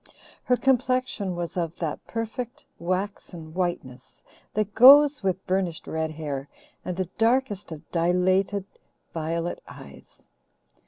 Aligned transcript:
Her 0.45 0.57
complexion 0.57 1.35
was 1.35 1.55
of 1.55 1.75
that 1.75 2.07
perfect, 2.07 2.65
waxen 2.79 3.53
whiteness 3.53 4.23
that 4.55 4.73
goes 4.73 5.21
with 5.21 5.45
burnished 5.45 5.85
red 5.85 6.09
hair 6.09 6.49
and 6.83 6.97
the 6.97 7.07
darkest 7.19 7.71
of 7.71 7.87
dilated 7.91 8.65
violet 9.13 9.61
eyes. 9.67 10.23